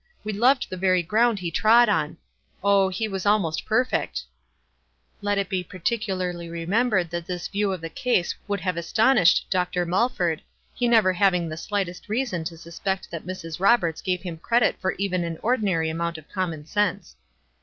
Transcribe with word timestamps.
We 0.23 0.33
loved 0.33 0.65
the 0.71 0.77
very 0.77 1.03
ground 1.03 1.37
he 1.37 1.51
trod 1.51 1.87
on. 1.87 2.17
Oh, 2.63 2.89
he 2.89 3.07
was 3.07 3.23
almost 3.27 3.65
perfect." 3.67 4.23
(N. 4.23 4.23
B. 4.23 5.17
Let 5.21 5.37
it 5.37 5.47
be 5.47 5.63
partic 5.63 6.07
ularly 6.07 6.49
remembered 6.49 7.11
that 7.11 7.27
this 7.27 7.47
view 7.47 7.71
of 7.71 7.81
the 7.81 7.89
case 7.91 8.33
would 8.47 8.61
have 8.61 8.77
astonished 8.77 9.45
Dr. 9.51 9.85
Muiford, 9.85 10.39
he 10.73 10.87
never 10.87 11.13
having 11.13 11.49
the 11.49 11.55
slightest 11.55 12.09
reason 12.09 12.43
to 12.45 12.57
suspect 12.57 13.11
that 13.11 13.27
Mrs. 13.27 13.59
Roberts 13.59 14.01
gave 14.01 14.23
him 14.23 14.37
credit 14.37 14.75
for 14.81 14.93
even 14.93 15.23
an 15.23 15.37
ordinary 15.43 15.91
amount 15.91 16.17
of 16.17 16.27
common 16.29 16.65
sense.) 16.65 17.15